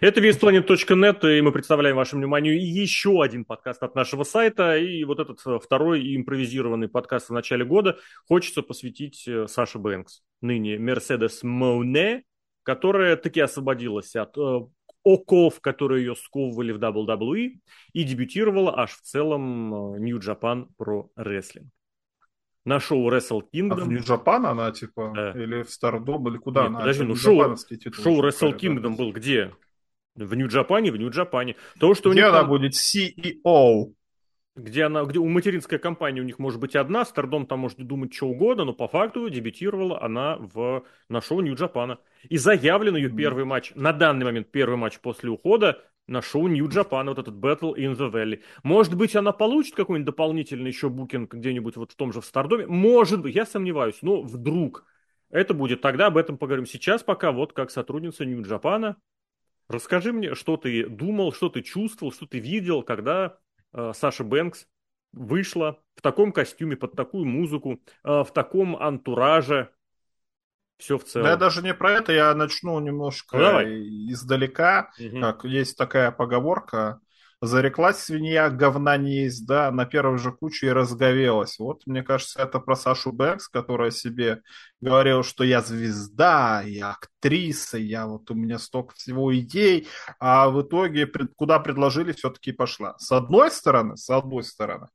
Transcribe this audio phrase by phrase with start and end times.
[0.00, 4.76] Это весьplanet.net, и мы представляем вашему вниманию еще один подкаст от нашего сайта.
[4.76, 10.22] И вот этот э, второй импровизированный подкаст в начале года хочется посвятить э, Саше Бэнкс,
[10.40, 12.24] ныне Мерседес Моне,
[12.62, 14.60] которая таки освободилась от э,
[15.04, 17.60] оков, которые ее сковывали в WWE,
[17.92, 21.68] и дебютировала аж в целом New Japan Pro Wrestling
[22.64, 23.72] на шоу Wrestle Kingdom.
[23.72, 25.32] А в Нью-Джапан она, типа, да.
[25.32, 26.78] или в Стардом, или куда Нет, она?
[26.78, 29.52] подожди, ну шоу, шоу Wrestle Kingdom был где?
[30.14, 31.56] В Нью-Джапане, в Нью-Джапане.
[31.78, 32.48] То, что где она там...
[32.48, 33.94] будет CEO?
[34.54, 38.12] Где она, где у материнской компании у них может быть одна, Стардом там может думать
[38.12, 41.98] что угодно, но по факту дебютировала она в, на шоу Нью-Джапана.
[42.28, 47.08] И заявлен ее первый матч, на данный момент первый матч после ухода, на шоу Japan,
[47.08, 48.42] вот этот Battle in the Valley.
[48.62, 52.66] Может быть, она получит какой-нибудь дополнительный еще букинг где-нибудь вот в том же в Стардоме?
[52.66, 54.84] Может быть, я сомневаюсь, но вдруг.
[55.30, 58.96] Это будет тогда, об этом поговорим сейчас, пока вот как сотрудница Japan.
[59.68, 63.38] Расскажи мне, что ты думал, что ты чувствовал, что ты видел, когда
[63.72, 64.66] э, Саша Бэнкс
[65.12, 69.70] вышла в таком костюме, под такую музыку, э, в таком антураже,
[70.78, 71.26] все в целом.
[71.26, 73.66] Да, я даже не про это, я начну немножко ну, Давай.
[74.10, 74.90] издалека.
[74.98, 75.20] Угу.
[75.20, 77.00] Как есть такая поговорка,
[77.42, 81.58] зареклась свинья, говна не есть, да, на первой же куче и разговелась.
[81.58, 84.42] Вот, мне кажется, это про Сашу Бэнкс, которая себе
[84.80, 89.88] говорила, что я звезда, я актриса, я вот у меня столько всего идей,
[90.20, 92.96] а в итоге куда предложили, все-таки пошла.
[92.98, 94.86] С одной стороны, с одной стороны,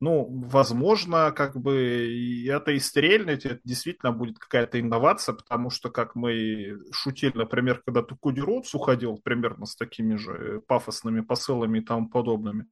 [0.00, 6.14] ну, возможно, как бы это и стрельнуть, это действительно будет какая-то инновация, потому что, как
[6.14, 12.08] мы шутили, например, когда Тукуди Роудс уходил примерно с такими же пафосными посылами и тому
[12.08, 12.66] подобными,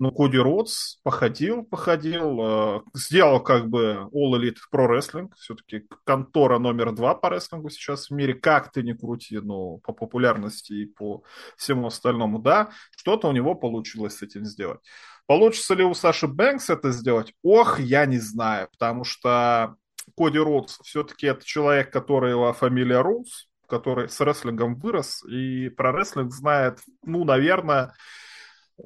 [0.00, 6.58] ну, Коди Ротс походил, походил, э, сделал как бы All Elite Pro Wrestling, все-таки контора
[6.60, 10.86] номер два по рестлингу сейчас в мире, как ты не крути, но по популярности и
[10.86, 11.24] по
[11.56, 14.80] всему остальному, да, что-то у него получилось с этим сделать.
[15.28, 17.34] Получится ли у Саши Бэнкс это сделать?
[17.42, 19.76] Ох, я не знаю, потому что
[20.16, 25.92] Коди Роудс все-таки это человек, который его фамилия Роудс, который с рестлингом вырос и про
[25.92, 27.92] рестлинг знает, ну, наверное,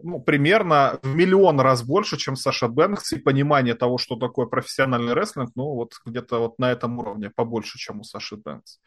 [0.03, 5.15] ну, примерно в миллион раз больше, чем Саша Бэнкс, и понимание того, что такое профессиональный
[5.15, 8.81] рестлинг, ну, вот где-то вот на этом уровне побольше, чем у Саши Бэнкс.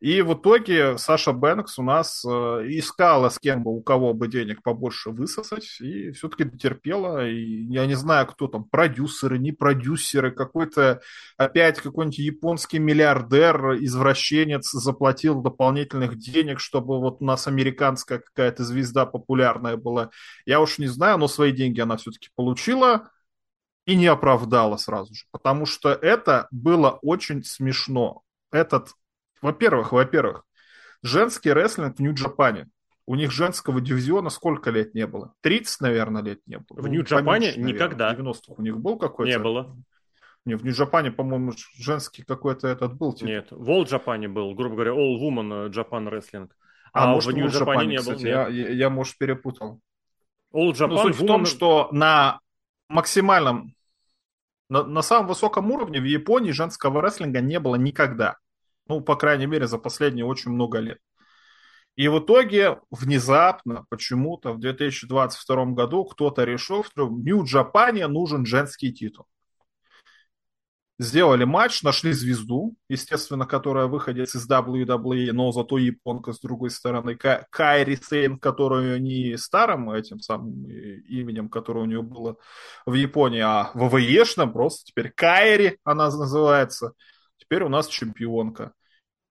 [0.00, 2.28] И в итоге Саша Бэнкс у нас э,
[2.68, 7.26] искала с кем бы, у кого бы денег побольше высосать, и все-таки дотерпела.
[7.26, 11.00] И я не знаю, кто там, продюсеры, не продюсеры, какой-то
[11.36, 19.06] опять какой-нибудь японский миллиардер, извращенец заплатил дополнительных денег, чтобы вот у нас американская какая-то звезда
[19.06, 20.10] популярная была.
[20.46, 23.10] Я уж не знаю, но свои деньги она все-таки получила
[23.86, 28.22] и не оправдала сразу же, потому что это было очень смешно.
[28.50, 28.92] Этот
[29.44, 30.46] во-первых, во-первых,
[31.02, 32.70] женский рестлинг в Нью-Джапане.
[33.06, 35.34] У них женского дивизиона сколько лет не было?
[35.42, 36.80] 30, наверное, лет не было.
[36.80, 38.14] В Нью-Джапане ну, никогда.
[38.14, 39.30] В 90-х у них был какой-то?
[39.30, 39.76] Не было.
[40.46, 43.12] Не, в Нью-Джапане, по-моему, женский какой-то этот был.
[43.12, 43.28] Типа.
[43.28, 46.48] Нет, в All Джапане был, грубо говоря, All Woman Japan Wrestling.
[46.94, 48.18] А, а может, в Нью-Джапане не был.
[48.20, 49.82] Я, я, я, может, перепутал.
[50.54, 51.24] All Japan, ну, суть Woman...
[51.24, 52.40] в том, что на
[52.88, 53.74] максимальном,
[54.70, 58.38] на, на самом высоком уровне в Японии женского рестлинга не было никогда.
[58.86, 60.98] Ну, по крайней мере, за последние очень много лет.
[61.96, 68.92] И в итоге внезапно, почему-то в 2022 году кто-то решил, что в Нью-Джапане нужен женский
[68.92, 69.26] титул.
[70.98, 77.16] Сделали матч, нашли звезду, естественно, которая выходит из WWE, но зато японка с другой стороны.
[77.16, 82.36] Кайри Сейн, которую не старым этим самым именем, которое у нее было
[82.86, 86.92] в Японии, а ВВЕшным просто теперь Кайри она называется–
[87.44, 88.72] Теперь у нас чемпионка.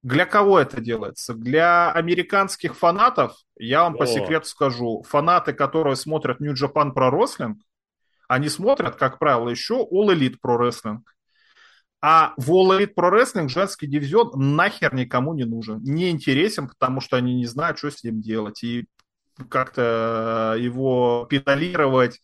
[0.02, 1.34] Для кого это делается?
[1.34, 3.98] Для американских фанатов, я вам О.
[3.98, 7.54] по секрету скажу, фанаты, которые смотрят New Japan Pro Wrestling,
[8.28, 10.98] они смотрят, как правило, еще All Elite Pro Wrestling.
[12.02, 15.82] А в All Elite Pro Wrestling женский дивизион нахер никому не нужен.
[15.82, 18.62] Не интересен, потому что они не знают, что с ним делать.
[18.62, 18.86] И
[19.48, 22.20] как-то его педалировать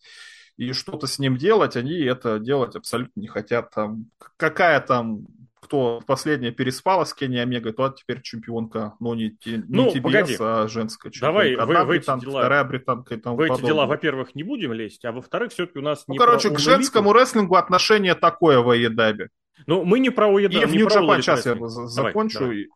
[0.57, 3.71] и что-то с ним делать, они это делать абсолютно не хотят.
[3.71, 4.05] Там,
[4.37, 5.25] какая там
[5.61, 10.37] кто последняя переспала с Кенни Омегой, то теперь чемпионка, но не, не ну, TBS, погоди.
[10.39, 11.33] а женская чемпионка.
[11.33, 14.73] Давай, Одна в, британка, дела, вторая британка и тому В эти дела, во-первых, не будем
[14.73, 18.69] лезть, а во-вторых, все-таки у нас ну, не короче, к женскому рестлингу отношение такое в
[18.69, 19.29] Аедабе.
[19.67, 20.63] Ну, мы не про Аедабе.
[20.63, 22.39] И в Нью-Джапан, сейчас я закончу.
[22.39, 22.67] Давай, давай.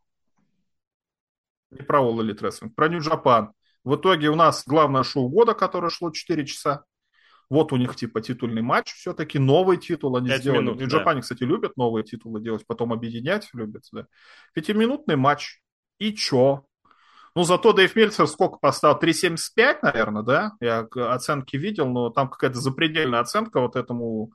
[1.72, 3.52] Не про All Elite Wrestling, про Нью-Джапан.
[3.84, 6.86] В итоге у нас главное шоу года, которое шло 4 часа.
[7.50, 10.62] Вот у них типа титульный матч все-таки, новый титул они сделали.
[10.62, 11.22] Минут, в Джапане, да.
[11.22, 13.84] кстати, любят новые титулы делать, потом объединять любят.
[13.92, 14.08] Да.
[14.54, 15.62] Пятиминутный матч.
[15.98, 16.66] И чё?
[17.36, 18.98] Ну, зато Дэйв Мельцер сколько поставил?
[18.98, 20.54] 3,75, наверное, да?
[20.62, 24.32] Я оценки видел, но там какая-то запредельная оценка вот этому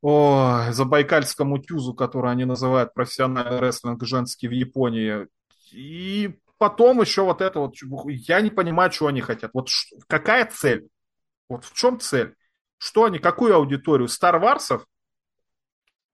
[0.00, 5.26] о, забайкальскому тюзу, который они называют профессиональный рестлинг женский в Японии.
[5.72, 7.74] И потом еще вот это вот,
[8.06, 9.50] я не понимаю, что они хотят.
[9.52, 9.68] Вот
[10.06, 10.88] какая цель?
[11.48, 12.34] Вот в чем цель?
[12.78, 14.08] Что они, какую аудиторию?
[14.08, 14.82] Star Wars'ов?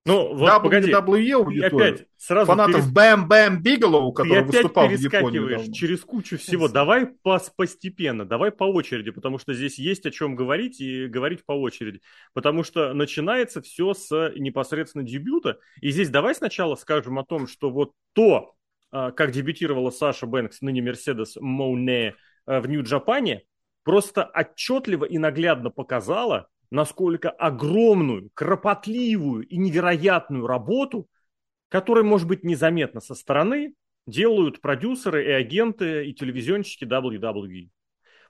[0.06, 1.30] Ну, вот WWE погоди.
[1.32, 1.94] аудиторию.
[1.94, 2.90] Опять сразу Фанатов перес...
[2.92, 5.72] Бэм Бэм Биглоу, который Ты выступал в Японии.
[5.72, 6.68] через кучу всего.
[6.68, 7.08] Давай
[7.56, 12.02] постепенно, давай по очереди, потому что здесь есть о чем говорить и говорить по очереди.
[12.34, 15.58] Потому что начинается все с непосредственно дебюта.
[15.80, 18.52] И здесь давай сначала скажем о том, что вот то,
[18.90, 22.14] а, как дебютировала Саша Бэнкс, ныне Мерседес Моуне
[22.44, 23.44] а, в Нью-Джапане,
[23.84, 31.08] просто отчетливо и наглядно показала, насколько огромную, кропотливую и невероятную работу,
[31.68, 33.74] которая может быть незаметна со стороны,
[34.06, 37.68] делают продюсеры и агенты и телевизионщики WWE.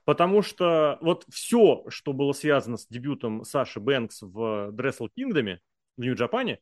[0.03, 5.57] Потому что вот все, что было связано с дебютом Саши Бэнкс в Wrestle Kingdom
[5.97, 6.59] в Нью-Джапане,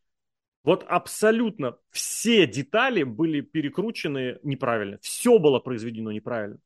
[0.64, 4.98] вот абсолютно все детали были перекручены неправильно.
[5.02, 6.58] Все было произведено неправильно.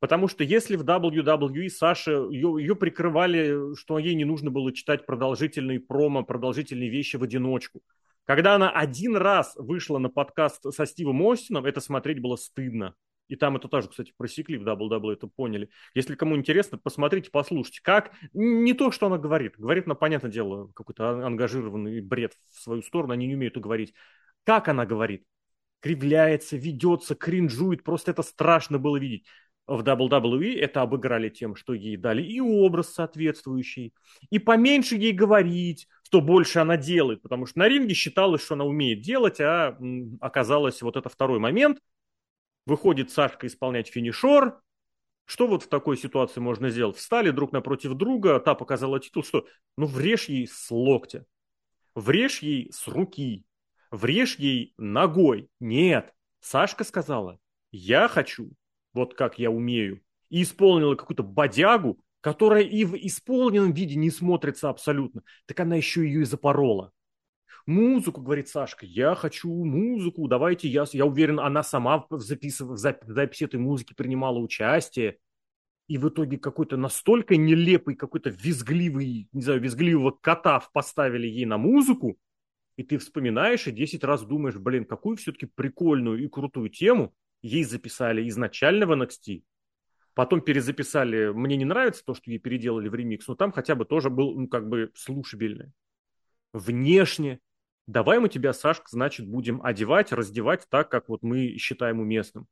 [0.00, 5.04] Потому что если в WWE Саша, ее, ее прикрывали, что ей не нужно было читать
[5.04, 7.82] продолжительные промо, продолжительные вещи в одиночку.
[8.24, 12.94] Когда она один раз вышла на подкаст со Стивом Остином, это смотреть было стыдно.
[13.28, 15.68] И там это тоже, кстати, просекли в WWE, это поняли.
[15.94, 17.80] Если кому интересно, посмотрите, послушайте.
[17.82, 18.12] Как?
[18.32, 19.56] Не то, что она говорит.
[19.58, 23.94] Говорит, на понятное дело, какой-то ангажированный бред в свою сторону, они не умеют говорить.
[24.44, 25.24] Как она говорит?
[25.80, 29.26] Кривляется, ведется, кринжует, просто это страшно было видеть
[29.66, 33.94] в WWE это обыграли тем, что ей дали и образ соответствующий,
[34.30, 38.64] и поменьше ей говорить, что больше она делает, потому что на ринге считалось, что она
[38.64, 39.78] умеет делать, а
[40.20, 41.78] оказалось вот это второй момент.
[42.66, 44.60] Выходит Сашка исполнять финишор,
[45.30, 46.96] что вот в такой ситуации можно сделать?
[46.96, 49.46] Встали друг напротив друга, та показала титул, что
[49.76, 51.24] ну врежь ей с локтя,
[51.94, 53.44] врежь ей с руки,
[53.92, 55.48] врежь ей ногой.
[55.60, 57.38] Нет, Сашка сказала,
[57.70, 58.50] я хочу
[58.92, 64.68] вот как я умею, и исполнила какую-то бодягу, которая и в исполненном виде не смотрится
[64.68, 66.92] абсолютно, так она еще ее и запорола.
[67.66, 72.76] Музыку, говорит Сашка, я хочу музыку, давайте я, я уверен, она сама в, запис, в
[72.76, 75.18] записи этой музыки принимала участие.
[75.86, 81.58] И в итоге какой-то настолько нелепый, какой-то визгливый, не знаю, визгливого кота поставили ей на
[81.58, 82.16] музыку,
[82.76, 87.64] и ты вспоминаешь и 10 раз думаешь, блин, какую все-таки прикольную и крутую тему ей
[87.64, 89.42] записали изначально в NXT,
[90.14, 91.32] потом перезаписали.
[91.32, 94.38] Мне не нравится то, что ей переделали в ремикс, но там хотя бы тоже был,
[94.38, 95.72] ну, как бы слушабельный.
[96.52, 97.40] Внешне.
[97.86, 102.46] Давай мы тебя, Сашка, значит, будем одевать, раздевать так, как вот мы считаем уместным.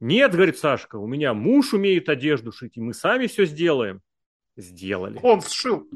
[0.00, 4.00] Нет, говорит Сашка, у меня муж умеет одежду шить, и мы сами все сделаем.
[4.56, 5.18] Сделали.
[5.22, 5.88] Он сшил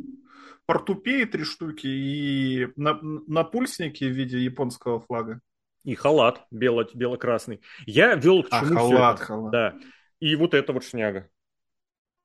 [0.66, 5.40] портупеи три штуки и на, на пульснике в виде японского флага.
[5.84, 7.60] И халат бело, бело-красный.
[7.86, 9.24] Я вел к а, чему а, халат, это.
[9.24, 9.52] халат.
[9.52, 9.74] Да.
[10.20, 11.28] И вот это вот шняга.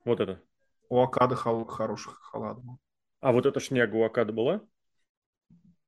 [0.05, 0.41] Вот это.
[0.89, 2.79] У Акады хал, хороший халат был.
[3.19, 4.61] А вот эта шняга у Акады была?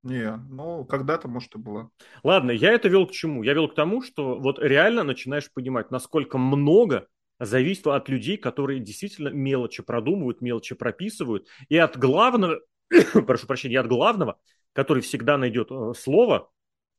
[0.01, 1.89] Не, ну, когда-то, может, и была.
[2.24, 3.44] Ладно, я это вел к чему?
[3.44, 7.07] Я вел к тому, что вот реально начинаешь понимать, насколько много
[7.39, 12.61] зависит от людей, которые действительно мелочи продумывают, мелочи прописывают, и от главного,
[13.28, 14.40] прошу прощения, от главного,
[14.73, 16.49] который всегда найдет э, слово,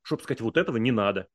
[0.03, 1.27] чтобы сказать, вот этого не надо.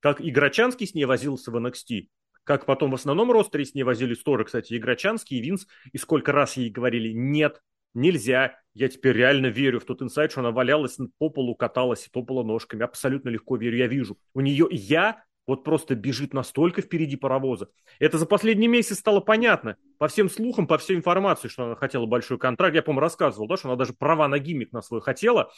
[0.00, 2.08] Как Играчанский с ней возился в NXT,
[2.44, 6.32] как потом в основном ростере с ней возились тоже, кстати, Играчанский и Винс, и сколько
[6.32, 7.60] раз ей говорили, нет,
[7.94, 12.10] нельзя, я теперь реально верю в тот инсайт, что она валялась по полу, каталась и
[12.10, 14.18] топала ножками, абсолютно легко верю, я вижу.
[14.34, 17.68] У нее я вот просто бежит настолько впереди паровоза.
[17.98, 19.76] Это за последний месяц стало понятно.
[19.96, 22.74] По всем слухам, по всей информации, что она хотела большой контракт.
[22.74, 25.50] Я, по-моему, рассказывал, да, что она даже права на гиммик на свой хотела.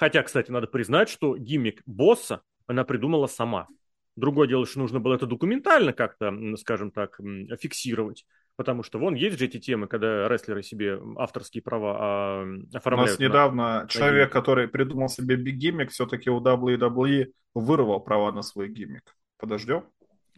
[0.00, 3.68] Хотя, кстати, надо признать, что гиммик босса она придумала сама.
[4.16, 7.20] Другое дело, что нужно было это документально как-то, скажем так,
[7.60, 8.24] фиксировать.
[8.56, 13.10] Потому что вон есть же эти темы, когда рестлеры себе авторские права а, оформляют.
[13.10, 18.32] У нас недавно на, человек, на который придумал себе гиммик, все-таки у WWE вырвал права
[18.32, 19.14] на свой гиммик.
[19.38, 19.84] Подождем?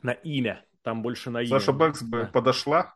[0.03, 0.65] На имя.
[0.83, 1.51] Там больше на имя.
[1.51, 2.27] Саша Бэнкс бы да.
[2.27, 2.95] подошла,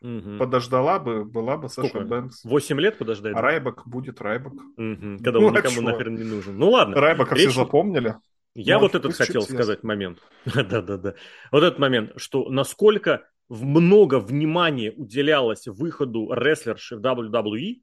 [0.00, 0.38] Угу.
[0.38, 2.06] Подождала бы, была бы Саша Сколько?
[2.06, 2.44] Бэнкс.
[2.44, 3.34] Восемь лет подождать?
[3.34, 4.54] А Райбок будет Райбок.
[4.54, 5.18] Угу.
[5.22, 6.58] Когда ну, он а никому нахрен не нужен.
[6.58, 7.00] Ну ладно.
[7.00, 7.50] Райбока Речь...
[7.50, 8.16] все запомнили.
[8.54, 10.18] Я Может, вот этот хотел сказать момент.
[10.46, 11.14] Да-да-да.
[11.52, 17.82] Вот этот момент, что насколько много внимания уделялось выходу рестлерши в WWE,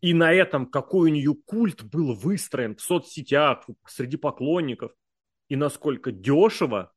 [0.00, 4.92] и на этом какой у нее культ был выстроен в соцсетях, среди поклонников,
[5.48, 6.92] и насколько дешево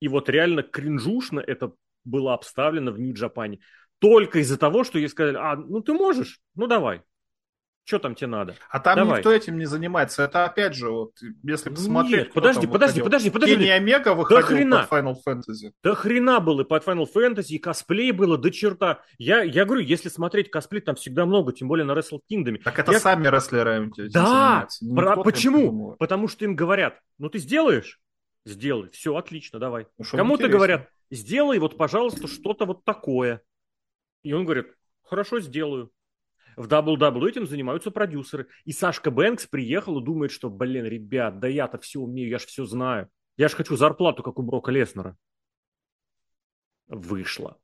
[0.00, 1.74] И вот реально кринжушно это
[2.04, 3.60] было обставлено в Нью-Джапане.
[4.00, 7.02] Только из-за того, что ей сказали, а, ну ты можешь, ну давай.
[7.84, 8.54] Что там тебе надо?
[8.70, 9.18] А там Давай.
[9.18, 10.22] никто этим не занимается.
[10.22, 12.26] Это опять же, вот, если посмотреть...
[12.26, 13.56] Нет, подожди, подожди, подожди, подожди.
[13.56, 14.86] Кенни Омега выходил да хрена.
[14.88, 15.72] под Final Fantasy.
[15.82, 19.00] Да хрена было под Final Fantasy, и косплей было до черта.
[19.18, 22.58] Я, я говорю, если смотреть косплей, там всегда много, тем более на Wrestle Kingdom.
[22.62, 23.00] Так это я...
[23.00, 25.16] сами рестлеры этим Да, про...
[25.24, 25.96] почему?
[25.98, 27.98] Потому что им говорят, ну ты сделаешь?
[28.44, 28.90] Сделай.
[28.90, 29.86] Все, отлично, давай.
[29.98, 33.42] Ну, Кому-то говорят, сделай вот, пожалуйста, что-то вот такое.
[34.22, 35.90] И он говорит, хорошо, сделаю.
[36.56, 38.48] В WWE этим занимаются продюсеры.
[38.64, 42.46] И Сашка Бэнкс приехал и думает, что, блин, ребят, да я-то все умею, я же
[42.46, 43.08] все знаю.
[43.36, 45.16] Я же хочу зарплату, как у Брока Леснера.
[46.88, 47.56] Вышло.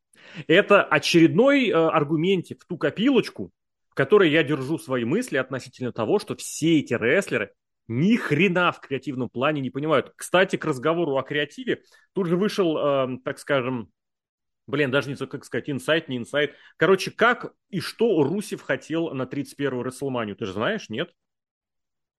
[0.47, 3.53] Это очередной э, аргументик в ту копилочку,
[3.91, 7.53] в которой я держу свои мысли относительно того, что все эти рестлеры
[7.89, 10.13] ни хрена в креативном плане не понимают.
[10.17, 11.83] Кстати, к разговору о креативе,
[12.13, 13.91] тут же вышел, э, так скажем,
[14.67, 16.55] Блин, даже не знаю, как сказать, инсайт, не инсайт.
[16.77, 21.13] Короче, как и что Русев хотел на 31-ю Расселманию, ты же знаешь, нет?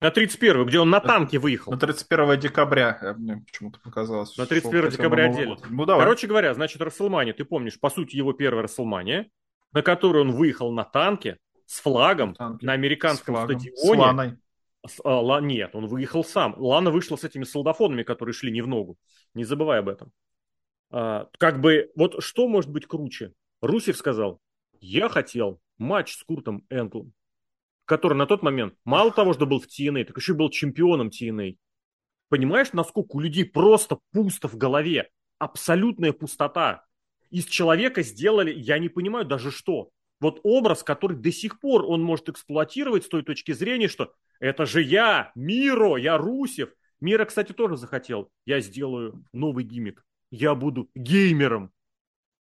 [0.00, 1.72] На 31 где он на танке выехал.
[1.72, 4.36] На 31 декабря, мне почему-то показалось.
[4.36, 5.56] На 31 декабря отдельно.
[5.68, 6.04] Ну, давай.
[6.04, 9.28] Короче говоря, значит, Расселмания, ты помнишь, по сути, его первая Расселмания,
[9.72, 13.60] на которую он выехал на танке с флагом на, на американском с флагом.
[13.60, 13.76] стадионе.
[13.76, 14.38] С Ланой.
[14.86, 16.54] С, а, ла, нет, он выехал сам.
[16.56, 18.96] Лана вышла с этими солдафонами, которые шли не в ногу.
[19.34, 20.12] Не забывай об этом.
[20.90, 23.32] А, как бы, вот что может быть круче?
[23.60, 24.40] Русев сказал,
[24.80, 27.12] я хотел матч с Куртом Энглом,
[27.84, 31.08] который на тот момент мало того, что был в TNA, так еще и был чемпионом
[31.08, 31.56] TNA.
[32.28, 35.10] Понимаешь, насколько у людей просто пусто в голове?
[35.38, 36.84] Абсолютная пустота.
[37.30, 39.90] Из человека сделали, я не понимаю даже что.
[40.20, 44.66] Вот образ, который до сих пор он может эксплуатировать с той точки зрения, что это
[44.66, 46.70] же я, Миро, я Русев.
[47.00, 48.30] Мира, кстати, тоже захотел.
[48.44, 51.72] Я сделаю новый гиммик я буду геймером.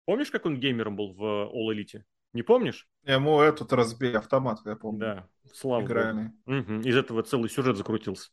[0.05, 2.03] Помнишь, как он геймером был в All Elite?
[2.33, 2.87] Не помнишь?
[3.03, 4.99] Ему этот разбили автомат, я помню.
[4.99, 6.31] Да, слава Игральный.
[6.45, 6.81] Угу.
[6.81, 8.29] Из этого целый сюжет закрутился.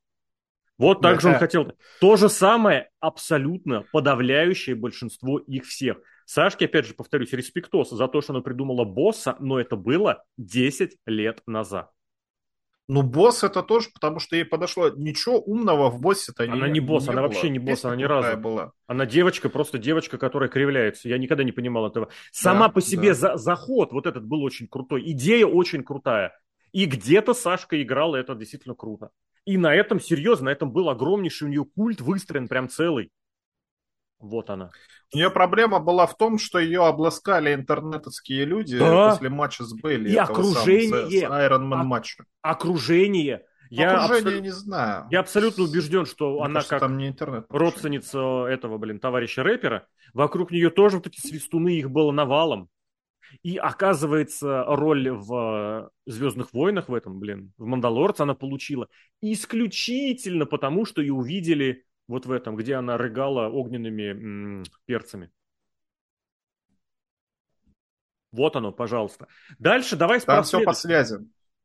[0.78, 1.20] Вот так да.
[1.20, 1.72] же он хотел.
[2.00, 5.98] То же самое абсолютно подавляющее большинство их всех.
[6.26, 10.98] Сашке, опять же, повторюсь, респектос за то, что она придумала босса, но это было 10
[11.06, 11.90] лет назад.
[12.88, 14.90] Ну, босс это тоже, потому что ей подошло.
[14.90, 17.28] Ничего умного в боссе-то Она не босс, не она было.
[17.28, 18.36] вообще не босс, Песня она ни разу.
[18.36, 18.72] Была.
[18.86, 21.08] Она девочка, просто девочка, которая кривляется.
[21.08, 22.08] Я никогда не понимал этого.
[22.30, 23.14] Сама да, по себе да.
[23.14, 25.02] за, заход вот этот был очень крутой.
[25.10, 26.38] Идея очень крутая.
[26.72, 29.10] И где-то Сашка играла, это действительно круто.
[29.46, 33.10] И на этом, серьезно, на этом был огромнейший у нее культ выстроен, прям целый.
[34.18, 34.70] Вот она.
[35.12, 39.11] У нее проблема была в том, что ее обласкали интернетовские люди да.
[39.11, 40.11] после матча с Бейли.
[40.11, 41.20] И окружение.
[41.23, 42.25] Самого, с Iron Man матча.
[42.42, 43.44] Окружение.
[43.70, 44.42] Я окружение абсол...
[44.42, 45.06] не знаю.
[45.11, 49.42] Я абсолютно убежден, что Мне она кажется, как там не интернет, родственница этого, блин, товарища
[49.42, 52.68] рэпера, вокруг нее тоже вот эти свистуны, их было навалом.
[53.42, 58.88] И оказывается, роль в Звездных войнах в этом, блин, в Мандалорце она получила
[59.20, 65.30] исключительно потому, что ее увидели вот в этом, где она рыгала огненными м- перцами.
[68.32, 69.28] Вот оно, пожалуйста.
[69.58, 71.18] Дальше давай Там все по связи.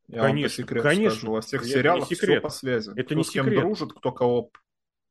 [0.08, 1.12] Я конечно, конечно.
[1.12, 1.32] Скажу.
[1.34, 2.92] Во всех сериалах все по связи.
[2.92, 3.62] Это кто не с кем секрет.
[3.62, 4.52] дружит, кто кого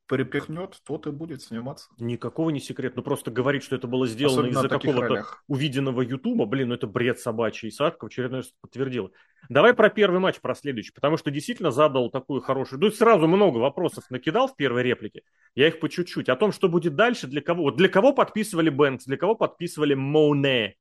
[0.07, 1.89] припихнет, тот и будет сниматься.
[1.97, 2.95] Никакого не секрет.
[2.95, 7.19] Ну просто говорить, что это было сделано из-за какого-то увиденного Ютуба, блин, ну это бред
[7.19, 7.69] собачий.
[7.69, 9.13] И Сашка в очередной раз подтвердил.
[9.49, 12.81] Давай про первый матч, про следующий, потому что действительно задал такую хорошую...
[12.81, 15.23] Ну сразу много вопросов накидал в первой реплике.
[15.55, 16.29] Я их по чуть-чуть.
[16.29, 17.63] О том, что будет дальше, для кого.
[17.63, 20.75] Вот для кого подписывали Бэнкс, для кого подписывали Моне.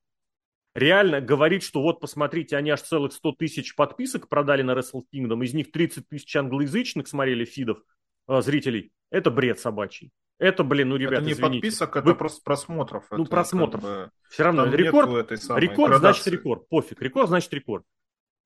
[0.75, 5.45] Реально говорить, что вот посмотрите, они аж целых 100 тысяч подписок продали на Wrestle Kingdom,
[5.45, 7.83] из них 30 тысяч англоязычных смотрели фидов,
[8.31, 8.93] э, зрителей.
[9.11, 10.13] Это бред собачий.
[10.39, 11.61] Это, блин, ну, ребята, Это не извините.
[11.61, 12.15] подписок, это Вы...
[12.15, 13.05] просто просмотров.
[13.11, 13.83] Ну, это просмотров.
[13.83, 14.11] Как бы...
[14.31, 14.65] Все равно.
[14.65, 16.69] Рекорд, рекорд значит рекорд.
[16.69, 17.03] Пофиг.
[17.03, 17.85] Рекорд значит рекорд.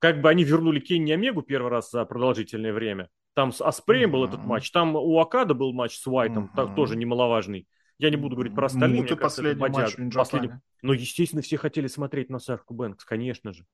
[0.01, 3.09] Как бы они вернули Кенни Омегу первый раз за продолжительное время.
[3.35, 4.13] Там с Аспреем uh-huh.
[4.13, 4.71] был этот матч.
[4.71, 6.75] Там у Окада был матч с Уайтом, угу.
[6.75, 7.67] тоже немаловажный.
[7.99, 9.03] Я не буду говорить про остальные.
[9.03, 10.51] Муты последний кажется, матч последний...
[10.83, 13.65] Но, естественно, все хотели смотреть на Сашку Бэнкс, конечно же.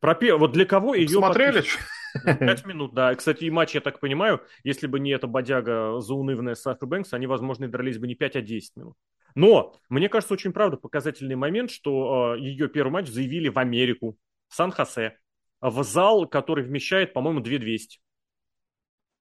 [0.00, 0.18] Про...
[0.38, 1.08] Вот для кого ее...
[1.08, 1.56] Смотрели?
[1.56, 1.78] Подпис...
[2.24, 3.14] Пять минут, да.
[3.14, 7.26] Кстати, и матч, я так понимаю, если бы не эта бодяга заунывная Саша Бэнкс, они,
[7.26, 8.94] возможно, дрались бы не 5, а 10 минут.
[9.34, 14.16] Но, мне кажется, очень, правда, показательный момент, что э, ее первый матч заявили в Америку,
[14.48, 15.18] в Сан-Хосе,
[15.60, 18.00] в зал, который вмещает, по-моему, 2200.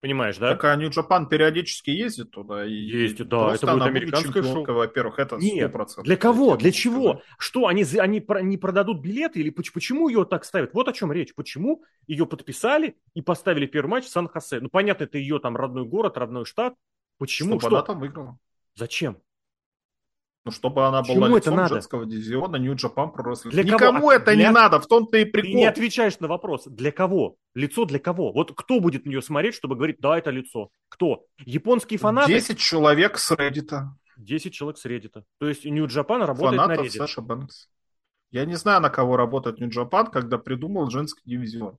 [0.05, 0.55] Понимаешь, да?
[0.55, 2.67] Так а Japan периодически ездит туда.
[2.67, 3.55] И ездит, да.
[3.55, 4.63] Это будет американское шоу.
[4.67, 5.41] Во-первых, это 100%.
[5.41, 6.57] Нет, для кого?
[6.59, 7.23] Для чего?
[7.39, 9.41] Что, они, они не продадут билеты?
[9.41, 10.75] Или почему ее так ставят?
[10.75, 11.35] Вот о чем речь.
[11.35, 14.61] Почему ее подписали и поставили первый матч в Сан-Хосе?
[14.61, 16.75] Ну, понятно, это ее там родной город, родной штат.
[17.17, 17.59] Почему?
[17.59, 17.77] Чтобы Что?
[17.79, 18.39] она там выиграла.
[18.75, 19.17] Зачем?
[20.47, 21.75] Ну, чтобы она Почему была это лицом надо?
[21.75, 23.51] женского дивизиона Pro Wrestling.
[23.51, 23.93] Для кого?
[23.93, 25.55] Никому А это для- не надо, в том-то и Ты прикол.
[25.55, 26.65] не отвечаешь на вопрос.
[26.67, 27.37] Для кого?
[27.55, 28.31] Лицо для кого?
[28.33, 30.69] Вот кто будет на нее смотреть, чтобы говорить, да, это лицо?
[30.91, 31.25] Кто?
[31.47, 32.33] Японские фанаты?
[32.33, 33.71] 10 человек с Reddit.
[34.19, 35.23] 10 человек с Reddit.
[35.39, 36.91] То есть Japan работает на Фанатов Reddit.
[36.91, 37.69] Саша Бэнкс.
[38.31, 41.79] Я не знаю, на кого работает Japan, когда придумал женский дивизион.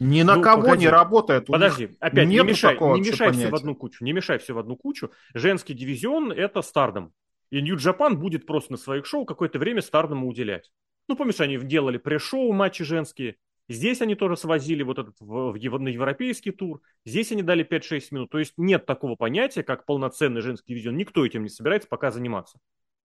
[0.00, 0.80] Ни на Ну, кого погоди.
[0.82, 1.46] не работает.
[1.46, 4.76] Подожди, опять не мешай, не мешай все в одну кучу, не мешай все в одну
[4.76, 5.10] кучу.
[5.34, 7.12] Женский дивизион это Стардом.
[7.50, 10.70] И Japan будет просто на своих шоу какое-то время Стардому уделять.
[11.08, 13.36] Ну, помнишь, они делали пресс-шоу матчи женские.
[13.68, 16.80] Здесь они тоже свозили вот этот в, в на европейский тур.
[17.04, 18.30] Здесь они дали 5-6 минут.
[18.30, 20.96] То есть нет такого понятия, как полноценный женский дивизион.
[20.96, 22.58] Никто этим не собирается пока заниматься.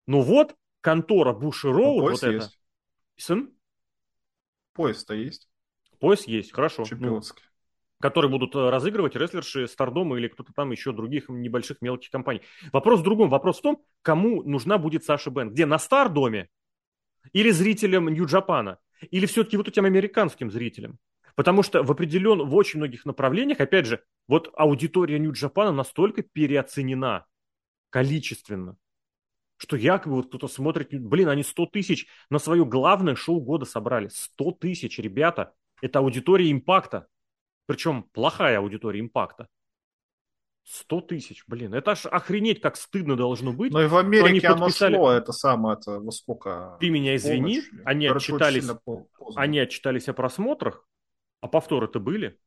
[0.07, 2.35] Но вот контора Буши Ну, Роуд, пояс вот это.
[2.35, 2.59] есть.
[3.17, 3.53] Сын?
[4.73, 5.50] Пояс-то есть.
[6.00, 6.83] Пояс есть, хорошо.
[6.83, 7.43] Ну, Чемпионский.
[8.03, 12.41] Которые будут э, разыгрывать рестлерши Стардома или кто-то там еще других небольших мелких компаний.
[12.74, 13.29] Вопрос в другом.
[13.29, 15.51] Вопрос в том, кому нужна будет Саша Бен.
[15.51, 15.65] Где?
[15.65, 16.50] На Стардоме?
[17.31, 18.79] Или зрителям Нью-Джапана?
[19.10, 21.00] Или все-таки вот этим американским зрителям?
[21.36, 27.25] Потому что в определен, в очень многих направлениях, опять же, вот аудитория Нью-Джапана настолько переоценена
[27.89, 28.75] количественно,
[29.55, 34.10] что якобы вот кто-то смотрит, блин, они 100 тысяч на свое главное шоу года собрали.
[34.10, 35.53] 100 тысяч, ребята.
[35.81, 37.07] Это аудитория импакта.
[37.65, 39.48] Причем плохая аудитория импакта.
[40.65, 43.74] 100 тысяч, блин, это аж охренеть, как стыдно должно быть.
[43.74, 46.77] Ну и в Америке они оно подписали- шло, это самое, это во сколько?
[46.79, 47.82] Ты меня извини, Полночь.
[47.86, 48.70] они Короче, отчитались,
[49.36, 50.88] они отчитались о просмотрах,
[51.41, 52.39] а повторы-то были.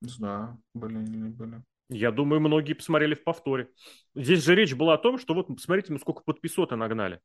[0.00, 1.62] Не знаю, были или не были.
[1.88, 3.70] Я думаю, многие посмотрели в повторе.
[4.16, 7.20] Здесь же речь была о том, что вот посмотрите, мы сколько подписоты нагнали.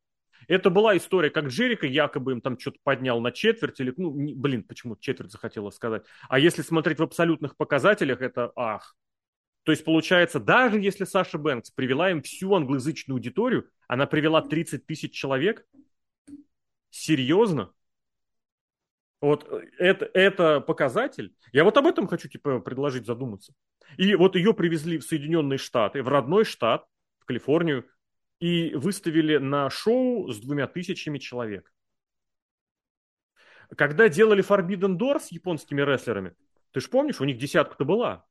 [0.48, 4.34] Это была история, как Джерика якобы им там что-то поднял на четверть, или, ну, не-
[4.34, 6.04] блин, почему четверть захотела сказать.
[6.30, 8.96] А если смотреть в абсолютных показателях, это ах.
[9.64, 14.86] То есть, получается, даже если Саша Бэнкс привела им всю англоязычную аудиторию, она привела 30
[14.86, 15.66] тысяч человек,
[16.90, 17.72] серьезно?
[19.20, 21.34] Вот э, это, это показатель.
[21.54, 23.54] Я вот об этом хочу типа предложить задуматься.
[23.98, 26.86] И вот ее привезли в Соединенные Штаты, в родной штат,
[27.20, 27.86] в Калифорнию,
[28.42, 31.72] и выставили на шоу с двумя тысячами человек.
[33.78, 36.34] Когда делали Forbidden Door с японскими рестлерами,
[36.72, 38.26] ты же помнишь, у них десятка-то была.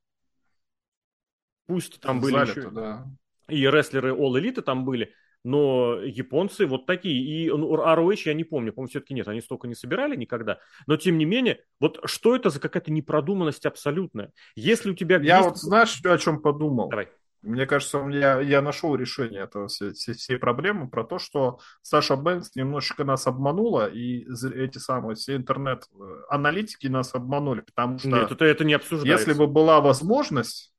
[1.67, 3.07] Пусть там были еще да.
[3.49, 7.23] и рестлеры All Elite там были, но японцы вот такие.
[7.23, 10.59] И ну, ROH я не помню, по-моему, все-таки нет, они столько не собирали никогда.
[10.89, 14.33] Но тем не менее, вот что это за какая-то непродуманность абсолютная?
[14.57, 16.89] Если у тебя Я есть- вот, знаешь, о чем подумал?
[16.89, 17.09] Давай.
[17.43, 22.55] Мне кажется, меня, я нашел решение этого всей, всей, проблемы про то, что Саша Бэнкс
[22.55, 28.65] немножечко нас обманула, и эти самые все интернет-аналитики нас обманули, потому что Нет, это, это
[28.65, 29.31] не обсуждается.
[29.31, 30.75] если бы была возможность,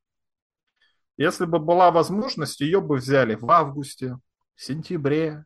[1.16, 4.18] если бы была возможность, ее бы взяли в августе,
[4.54, 5.44] в сентябре,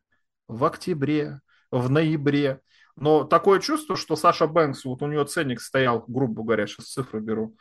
[0.49, 2.61] в октябре, в ноябре.
[2.95, 7.21] Но такое чувство, что Саша Бэнкс, вот у нее ценник стоял, грубо говоря, сейчас цифры
[7.21, 7.57] беру,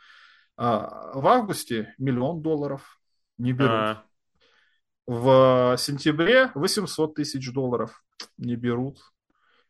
[0.56, 2.98] а, в августе миллион долларов
[3.38, 3.70] не берут.
[3.70, 4.04] А,
[5.06, 8.02] В сентябре 800 тысяч долларов
[8.38, 8.98] не берут.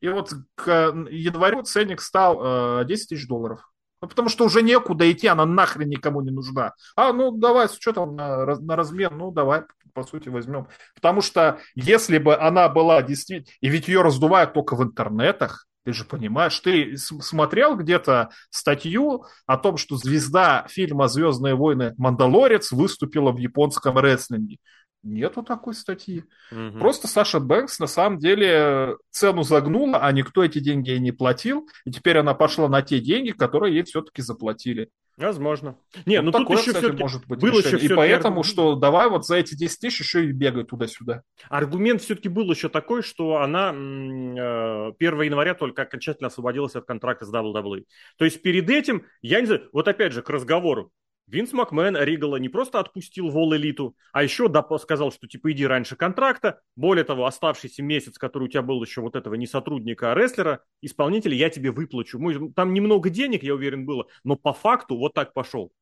[0.01, 3.69] И вот к январю ценник стал э, 10 тысяч долларов.
[4.03, 6.75] Ну, потому что уже некуда идти, она нахрен никому не нужна.
[6.97, 9.63] А, ну давай, с учетом на, на размер, ну давай,
[9.95, 10.69] по сути, возьмем.
[10.95, 13.53] Потому что если бы она была действительно...
[13.61, 19.57] И ведь ее раздувают только в интернетах, ты же понимаешь, ты смотрел где-то статью о
[19.57, 24.59] том, что звезда фильма «Звездные войны» Мандалорец выступила в японском рестлинге.
[25.07, 26.25] Нету такой статьи.
[26.51, 26.81] мгм.
[26.81, 31.69] Просто Саша Бэнкс на самом деле цену загнула, а никто эти деньги ей не платил.
[31.85, 34.91] И теперь она пошла на те деньги, которые ей все-таки заплатили.
[35.17, 35.79] Возможно.
[36.05, 37.77] Не, Вот ну тут такое, еще кстати, может быть было решение.
[37.77, 38.47] еще И поэтому, аргумент.
[38.47, 41.23] что давай вот за эти 10 тысяч еще и бегай туда-сюда.
[41.49, 46.85] Аргумент все-таки был еще такой, что она м, э, 1 января только окончательно освободилась от
[46.85, 47.85] контракта с WWE.
[48.19, 50.91] То есть перед этим, я не знаю, вот опять же к разговору.
[51.29, 55.67] Винс Макмен Ригала не просто отпустил в All Элиту, а еще сказал, что типа иди
[55.67, 56.61] раньше контракта.
[56.77, 60.63] Более того, оставшийся месяц, который у тебя был еще вот этого не сотрудника, а рестлера,
[60.83, 62.21] исполнителя, я тебе выплачу.
[62.55, 65.73] Там немного денег, я уверен, было, но по факту вот так пошел.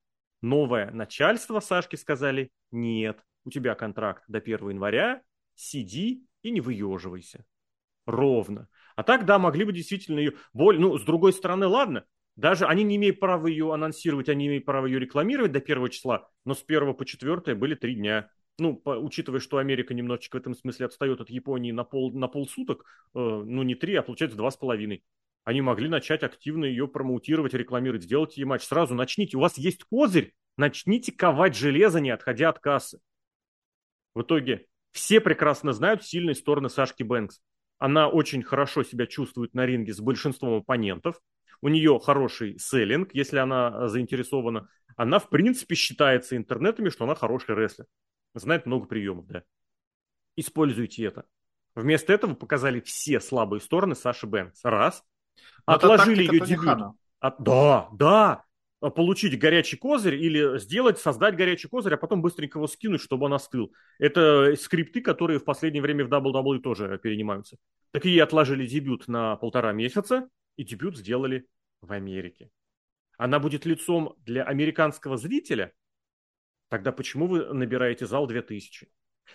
[0.41, 5.21] Новое начальство Сашке сказали, нет, у тебя контракт до 1 января,
[5.55, 7.45] сиди и не выеживайся.
[8.07, 8.69] Ровно.
[8.97, 10.35] А так, да, могли бы действительно ее...
[10.53, 10.79] Боль...
[10.79, 12.05] Ну, с другой стороны, ладно,
[12.37, 16.29] даже они не имеют права ее анонсировать, они имеют право ее рекламировать до первого числа,
[16.45, 18.31] но с 1 по 4 были три дня.
[18.59, 22.29] Ну, по- учитывая, что Америка немножечко в этом смысле отстает от Японии на, пол, на
[22.29, 25.05] полсуток, э, ну, не три, а получается два с половиной.
[25.45, 28.63] Они могли начать активно ее промоутировать, рекламировать, сделать ей матч.
[28.63, 33.01] Сразу начните, у вас есть козырь, Начните ковать железо, не отходя от кассы.
[34.15, 37.41] В итоге все прекрасно знают сильные стороны Сашки Бэнкс.
[37.79, 41.21] Она очень хорошо себя чувствует на ринге с большинством оппонентов.
[41.65, 44.69] У нее хороший селлинг, если она заинтересована.
[44.99, 47.87] Она, в принципе, считается интернетами, что она хороший рестлер.
[48.35, 49.45] Знает много приемов, да.
[50.37, 51.25] Используйте это.
[51.75, 54.63] Вместо этого показали все слабые стороны Саши Бэнкс.
[54.63, 55.03] Раз.
[55.67, 56.97] Но Отложили ее дебют.
[57.21, 57.43] От...
[57.43, 58.45] Да, да.
[58.83, 63.25] А получить горячий козырь или сделать, создать горячий козырь, а потом быстренько его скинуть, чтобы
[63.25, 63.73] он остыл.
[63.99, 67.57] Это скрипты, которые в последнее время в WWE тоже перенимаются.
[67.91, 71.47] Такие отложили дебют на полтора месяца, и дебют сделали
[71.85, 72.51] в Америке.
[73.17, 75.73] Она будет лицом для американского зрителя?
[76.69, 78.89] Тогда почему вы набираете зал 2000?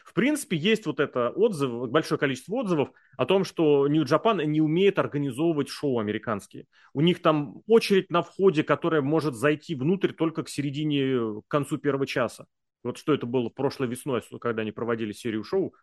[0.03, 4.99] В принципе, есть вот это отзыв, большое количество отзывов о том, что Japan не умеет
[4.99, 6.65] организовывать шоу американские.
[6.93, 11.77] У них там очередь на входе, которая может зайти внутрь только к середине, к концу
[11.77, 12.45] первого часа.
[12.83, 15.73] Вот что это было прошлой весной, когда они проводили серию шоу,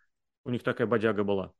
[0.44, 1.52] у них такая бодяга была.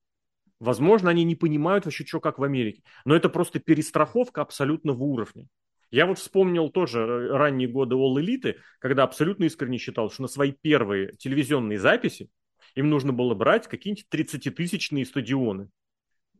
[0.59, 2.83] Возможно, они не понимают вообще, что как в Америке.
[3.05, 5.47] Но это просто перестраховка абсолютного уровня.
[5.91, 10.29] Я вот вспомнил тоже э, ранние годы All Elite, когда абсолютно искренне считал, что на
[10.29, 12.29] свои первые телевизионные записи
[12.75, 15.69] им нужно было брать какие-нибудь 30-тысячные стадионы.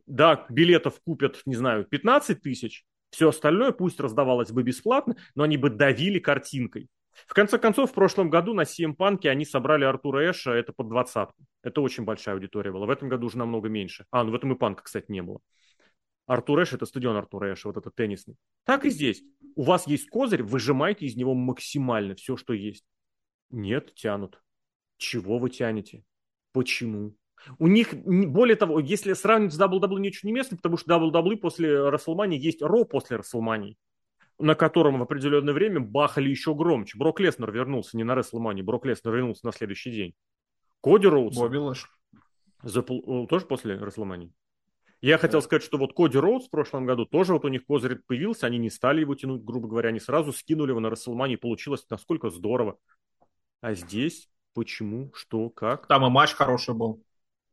[0.05, 5.57] Да, билетов купят, не знаю, 15 тысяч, все остальное пусть раздавалось бы бесплатно, но они
[5.57, 6.89] бы давили картинкой.
[7.25, 10.89] В конце концов, в прошлом году на CM Punk они собрали Артура Эша, это под
[10.89, 11.45] двадцатку.
[11.63, 12.85] Это очень большая аудитория была.
[12.85, 14.05] В этом году уже намного меньше.
[14.11, 15.39] А, ну в этом и Панка, кстати, не было.
[16.27, 18.35] Артур Эш– это стадион Артур Эша, вот этот теннисный.
[18.65, 19.23] Так и здесь.
[19.55, 22.85] У вас есть козырь, выжимайте из него максимально все, что есть.
[23.49, 24.41] Нет, тянут.
[24.97, 26.03] Чего вы тянете?
[26.51, 27.15] Почему?
[27.59, 31.89] У них, более того, если сравнивать с WWE, ничего не местно, потому что WWE после
[31.89, 33.77] Расселмании есть Ро после Расселмании,
[34.39, 36.97] на котором в определенное время бахали еще громче.
[36.97, 40.15] Брок Леснер вернулся не на Расселмании, Брок Леснер вернулся на следующий день.
[40.81, 41.35] Коди Роудс.
[41.37, 41.89] Бобби Лэш.
[42.63, 43.27] Запл...
[43.27, 44.31] Тоже после Расселмании?
[45.01, 47.99] Я хотел сказать, что вот Коди Роудс в прошлом году тоже вот у них козырь
[48.07, 51.85] появился, они не стали его тянуть, грубо говоря, они сразу скинули его на Расселмане, получилось
[51.89, 52.77] насколько здорово.
[53.61, 55.87] А здесь почему, что, как?
[55.87, 57.03] Там и матч хороший был.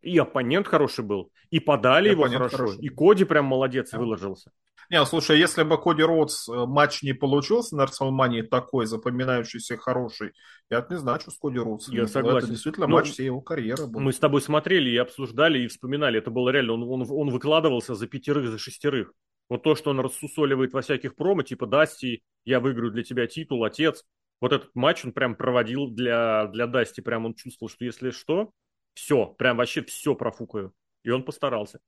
[0.05, 2.81] И оппонент хороший был, и подали и его хорошо, хороший.
[2.81, 3.99] и Коди прям молодец, да.
[3.99, 4.51] выложился.
[4.91, 10.33] Не, слушай, если бы Коди Роудс э, матч не получился на Расселмании такой, запоминающийся, хороший,
[10.71, 11.89] я не знаю, что с Коди Роудс.
[11.89, 12.39] Я согласен.
[12.39, 14.01] Это действительно Но матч всей его карьеры был.
[14.01, 16.19] Мы с тобой смотрели и обсуждали, и вспоминали.
[16.19, 19.13] Это было реально, он, он, он выкладывался за пятерых, за шестерых.
[19.49, 23.65] Вот то, что он рассусоливает во всяких промо, типа Дасти, я выиграю для тебя титул,
[23.65, 24.05] отец.
[24.41, 27.01] Вот этот матч он прям проводил для, для Дасти.
[27.01, 28.51] Прям он чувствовал, что если что,
[28.95, 30.73] все, прям вообще все профукаю.
[31.03, 31.81] И он постарался.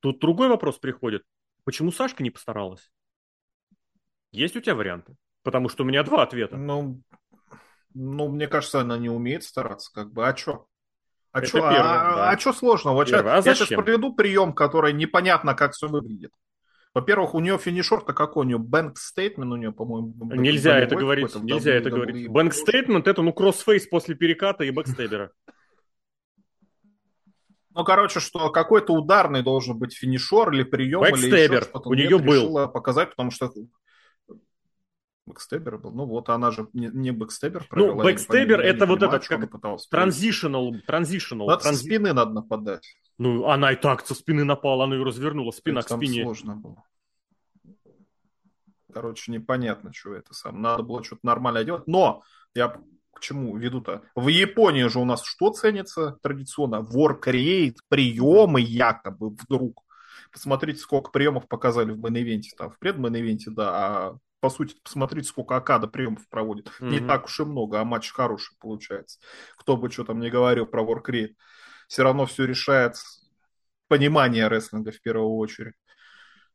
[0.00, 1.24] Тут другой вопрос приходит.
[1.64, 2.90] Почему Сашка не постаралась?
[4.30, 5.16] Есть у тебя варианты?
[5.42, 6.56] Потому что у меня два ответа.
[6.56, 7.00] Ну,
[7.94, 9.90] ну мне кажется, она не умеет стараться.
[9.92, 10.66] Как бы, а что?
[11.32, 12.30] А что а, да.
[12.30, 12.94] а, а сложного?
[12.94, 16.30] Вот а я сейчас приведу прием, который непонятно, как все выглядит.
[16.94, 18.58] Во-первых, у нее финишер-то какой у нее?
[18.58, 20.14] Бэнк стейтмент у нее, по-моему.
[20.34, 22.28] Нельзя это говорить, нельзя это говорить.
[22.28, 25.32] Бэнк стейтмент это ну кроссфейс после переката и бэкстебера.
[27.74, 31.34] Ну, короче, что какой-то ударный должен быть финишер или прием, Бэкстебер.
[31.34, 31.88] или еще что-то.
[31.88, 32.68] У нее был.
[32.68, 33.52] показать, потому что
[35.26, 35.90] Бэкстебер был.
[35.90, 37.94] Ну вот, она же не, не бэкстебер провела.
[37.94, 39.50] Ну, бэкстебер это вот этот, как
[39.90, 41.46] транзишнл, транзишнл.
[41.46, 42.96] Надо со спины надо нападать.
[43.16, 46.24] Ну, она и так со спины напала, она ее развернула, спина к спине.
[46.24, 46.84] сложно было.
[48.92, 50.60] Короче, непонятно, что это сам.
[50.60, 51.86] Надо было что-то нормально делать.
[51.86, 52.22] Но
[52.54, 52.78] я
[53.14, 54.02] к чему веду-то?
[54.14, 56.76] В Японии же у нас что ценится традиционно?
[56.76, 59.82] Work приемы якобы вдруг.
[60.32, 62.50] Посмотрите, сколько приемов показали в main event е.
[62.56, 66.66] Там, в пред- main event е, да, а по сути, посмотрите, сколько Окада приемов проводит.
[66.66, 66.90] Mm-hmm.
[66.90, 69.18] Не так уж и много, а матч хороший получается.
[69.56, 71.30] Кто бы что там не говорил про Work
[71.88, 72.96] Все равно все решает
[73.88, 75.74] понимание рестлинга в первую очередь.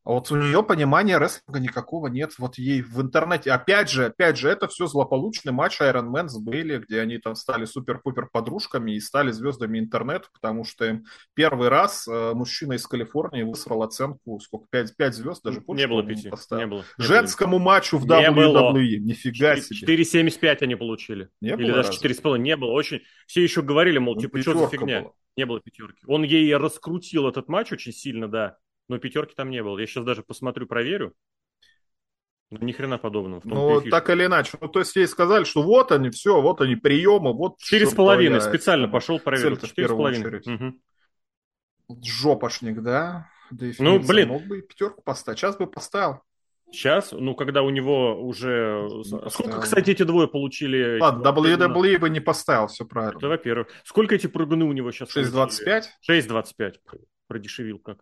[0.02, 2.32] А вот у нее понимания рестлинга никакого нет.
[2.38, 6.38] Вот ей в интернете, опять же, опять же, это все злополучный матч Iron Man с
[6.38, 11.68] Бейли, где они там стали супер-пупер подружками и стали звездами интернета, потому что им первый
[11.68, 15.82] раз э, мужчина из Калифорнии высрал оценку, сколько, 5, 5 звезд, даже больше.
[15.84, 16.84] Не было пяти, не было.
[16.96, 17.64] Не Женскому было.
[17.64, 18.72] матчу в WWE, не было.
[18.72, 19.96] нифига 4, себе.
[19.96, 21.28] 4,75 они получили.
[21.42, 22.70] Не Или даже 4,5, не было.
[22.70, 23.02] Очень...
[23.26, 25.02] Все еще говорили, мол, ну, типа, что за фигня?
[25.02, 25.12] Была.
[25.36, 26.04] Не было пятерки.
[26.06, 28.56] Он ей раскрутил этот матч очень сильно, да
[28.90, 29.78] но пятерки там не было.
[29.78, 31.14] Я сейчас даже посмотрю, проверю.
[32.50, 33.40] Ну, ни хрена подобного.
[33.44, 34.58] Ну, так или иначе.
[34.60, 37.58] Ну, то есть ей сказали, что вот они, все, вот они, приемы, вот...
[37.58, 39.56] Четыре с половиной, специально пошел проверил.
[39.56, 40.42] Четыре с половиной.
[40.44, 42.00] Угу.
[42.04, 43.30] Жопошник, да?
[43.52, 44.28] Да ну, блин.
[44.28, 45.38] Мог бы и пятерку поставить.
[45.38, 46.22] Сейчас бы поставил.
[46.72, 48.88] Сейчас, ну, когда у него уже...
[48.90, 50.98] Не Сколько, кстати, эти двое получили?
[50.98, 53.18] Ладно, WWE бы не поставил, все правильно.
[53.18, 53.68] Это во-первых.
[53.84, 55.16] Сколько эти прыгуны у него сейчас?
[55.16, 55.84] 6.25?
[56.08, 56.74] 6.25.
[57.28, 57.98] Продешевил как.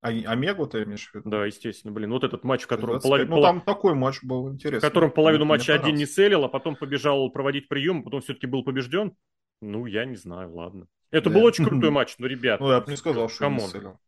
[0.00, 1.28] А, Омегу ты имеешь в виду?
[1.28, 2.10] Да, естественно, блин.
[2.12, 3.36] Вот этот матч, в котором половину...
[3.36, 4.86] Ну, там такой матч был интересный.
[4.86, 8.62] В котором половину матча один не целил, а потом побежал проводить прием, потом все-таки был
[8.62, 9.16] побежден.
[9.60, 10.86] Ну, я не знаю, ладно.
[11.10, 11.36] Это да.
[11.36, 12.60] был очень крутой матч, но, ребят...
[12.60, 13.64] Ну, я бы не сказал, что come on.
[13.64, 14.00] не целил.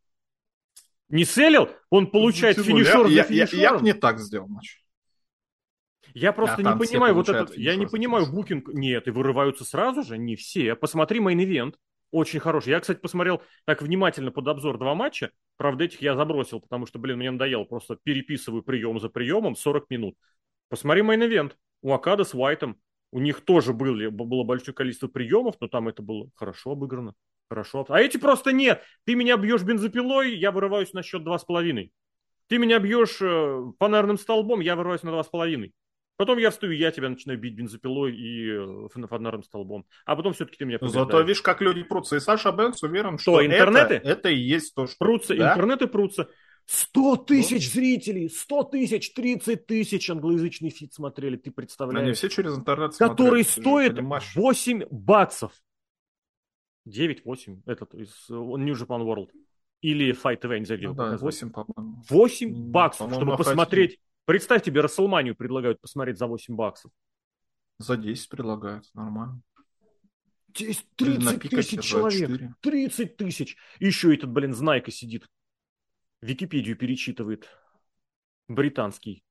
[1.08, 1.68] Не целил?
[1.90, 4.80] Он получает ну, финишер я, я, я, я бы не так сделал матч.
[6.14, 7.56] Я просто а не понимаю вот этот...
[7.56, 8.68] Я не понимаю букинг...
[8.68, 10.18] Нет, и вырываются сразу же?
[10.18, 10.76] Не все.
[10.76, 11.74] Посмотри main event.
[12.10, 12.70] Очень хороший.
[12.70, 15.30] Я, кстати, посмотрел так внимательно под обзор два матча.
[15.56, 17.64] Правда, этих я забросил, потому что, блин, мне надоело.
[17.64, 20.16] Просто переписываю прием за приемом 40 минут.
[20.68, 21.56] Посмотри main event.
[21.82, 22.80] У Окада с Уайтом.
[23.12, 27.14] У них тоже были, было большое количество приемов, но там это было хорошо обыграно.
[27.48, 27.84] Хорошо.
[27.88, 28.82] А эти просто нет.
[29.04, 31.90] Ты меня бьешь бензопилой, я вырываюсь на счет 2,5.
[32.46, 35.72] Ты меня бьешь э, фонарным столбом, я вырываюсь на 2,5.
[36.20, 39.86] Потом я встаю, я тебя начинаю бить бензопилой и э, фонарным столбом.
[40.04, 41.06] А потом все-таки ты меня побеждаешь.
[41.06, 42.16] Зато видишь, как люди прутся.
[42.16, 43.94] И Саша Бэнкс уверен, что, что интернеты?
[43.94, 44.98] Это, это и есть то, что...
[44.98, 45.54] Прутся, да?
[45.54, 46.28] интернеты прутся.
[46.66, 52.04] 100 тысяч зрителей, 100 тысяч, 30 тысяч англоязычный feed смотрели, ты представляешь?
[52.04, 55.52] Они все через интернет Который стоит 8 баксов.
[56.86, 59.30] 9-8, этот из э, New Japan World.
[59.80, 62.02] Или Fight Event, не ну, да, 8, по-моему.
[62.10, 63.98] 8 баксов, по чтобы посмотреть.
[64.30, 66.92] Представь тебе, Расселманию предлагают посмотреть за 8 баксов.
[67.78, 69.42] За 10 предлагают, нормально.
[70.54, 72.40] Здесь 30 тысяч человек.
[72.60, 73.56] 30 тысяч.
[73.80, 75.26] Еще этот, блин, Знайка сидит.
[76.22, 77.48] Википедию перечитывает.
[78.46, 79.24] Британский.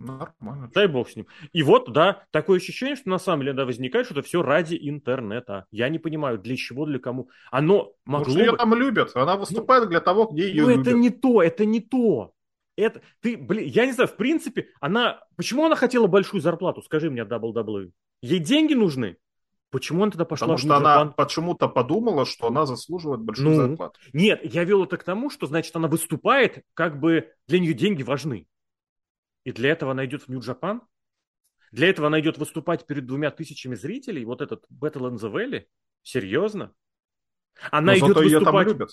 [0.00, 0.72] Нормально.
[0.74, 1.28] Дай бог с ним.
[1.52, 4.76] И вот, да, такое ощущение, что на самом деле да, возникает, что это все ради
[4.76, 5.66] интернета.
[5.70, 7.30] Я не понимаю, для чего, для кому.
[7.52, 9.14] Оно могло Потому что ее там любят.
[9.14, 10.88] Она выступает ну, для того, где ее ну, любят.
[10.88, 12.33] это не то, это не то.
[12.76, 17.10] Это, ты, блин, я не знаю, в принципе, она, почему она хотела большую зарплату, скажи
[17.10, 17.92] мне, WWE?
[18.20, 19.16] Ей деньги нужны?
[19.70, 23.98] Почему она тогда пошла Потому что она почему-то подумала, что она заслуживает большую ну, зарплату.
[24.12, 28.02] Нет, я вел это к тому, что, значит, она выступает, как бы для нее деньги
[28.02, 28.46] важны.
[29.44, 30.82] И для этого она идет в Нью-Джапан?
[31.72, 34.24] Для этого она идет выступать перед двумя тысячами зрителей?
[34.24, 35.64] Вот этот Battle in the Valley?
[36.02, 36.72] Серьезно?
[37.72, 38.30] Она Но идет выступать...
[38.30, 38.90] Ее там любят.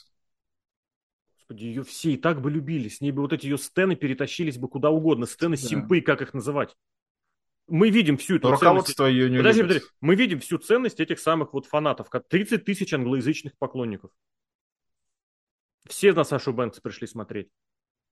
[1.51, 2.87] Господи, ее все и так бы любили.
[2.87, 5.25] С ней бы вот эти ее стены перетащились бы куда угодно.
[5.25, 5.61] Стены да.
[5.61, 6.77] симпы, как их называть.
[7.67, 9.15] Мы видим всю эту руководство ценность.
[9.15, 9.81] ее не подожди, подожди.
[9.99, 12.09] Мы видим всю ценность этих самых вот фанатов.
[12.09, 14.11] как 30 тысяч англоязычных поклонников.
[15.89, 17.49] Все на Сашу Бэнкс пришли смотреть.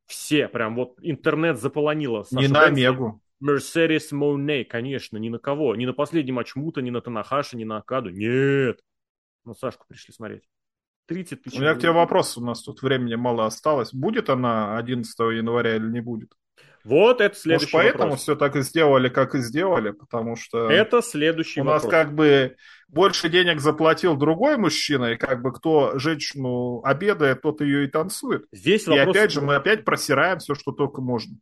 [0.05, 2.23] Все, прям вот интернет заполонило.
[2.23, 3.21] Саша не на Омегу.
[3.39, 5.77] Мерседес Моуней, конечно, ни на кого.
[5.77, 8.09] Ни на последний матч Мута, ни на Танахаша, ни на Акаду.
[8.09, 8.81] Нет.
[9.45, 10.43] Ну, Сашку пришли смотреть.
[11.09, 11.57] 30 тысяч.
[11.57, 13.93] У меня к тебе вопрос, у нас тут времени мало осталось.
[13.93, 16.31] Будет она 11 января или не будет?
[16.85, 18.21] Вот это следующий Может, поэтому вопрос.
[18.21, 20.69] все так и сделали, как и сделали, потому что...
[20.69, 21.83] Это следующий у вопрос.
[21.83, 22.55] У нас как бы
[22.87, 28.45] больше денег заплатил другой мужчина, и как бы кто женщину обедает, тот ее и танцует.
[28.53, 29.15] Здесь и вопрос...
[29.15, 31.35] опять же, мы опять просираем все, что только можно.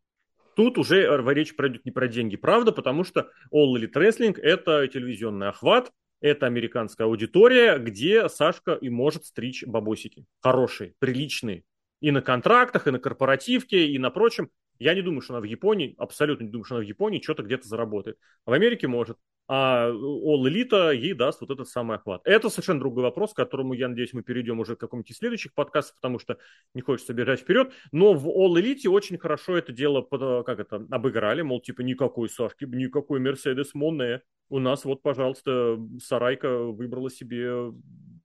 [0.56, 5.50] Тут уже речь пройдет не про деньги, правда, потому что All Elite Wrestling– это телевизионный
[5.50, 10.26] охват, это американская аудитория, где Сашка и может стричь бабосики.
[10.42, 11.64] Хорошие, приличные.
[12.00, 14.50] И на контрактах, и на корпоративке, и на прочем.
[14.80, 17.44] Я не думаю, что она в Японии, абсолютно не думаю, что она в Японии что-то
[17.44, 18.18] где-то заработает.
[18.46, 19.18] А в Америке может.
[19.50, 22.22] А All Elite ей даст вот этот самый охват.
[22.26, 25.54] Это совершенно другой вопрос, к которому, я надеюсь, мы перейдем уже к какому-нибудь из следующих
[25.54, 26.38] подкастов, потому что
[26.74, 27.72] не хочется бежать вперед.
[27.94, 32.66] Но в All Elite очень хорошо это дело, как это, обыграли, мол, типа, никакой Сашки,
[32.66, 34.22] никакой Мерседес Моне.
[34.50, 37.72] У нас вот, пожалуйста, Сарайка выбрала себе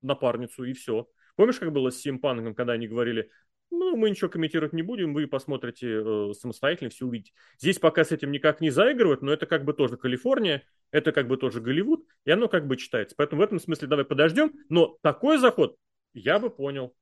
[0.03, 1.09] напарницу, и все.
[1.37, 3.31] Помнишь, как было с Симпанком, когда они говорили,
[3.73, 7.33] ну, мы ничего комментировать не будем, вы посмотрите э, самостоятельно, все увидите.
[7.59, 11.27] Здесь пока с этим никак не заигрывают, но это как бы тоже Калифорния, это как
[11.27, 13.17] бы тоже Голливуд, и оно как бы читается.
[13.17, 14.53] Поэтому в этом смысле давай подождем.
[14.69, 15.77] Но такой заход
[16.13, 16.95] я бы понял,